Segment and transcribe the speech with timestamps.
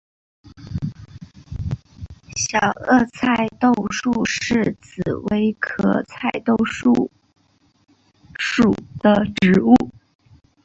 [2.35, 7.11] 小萼菜豆树是紫葳科菜豆树
[8.39, 9.75] 属的植物。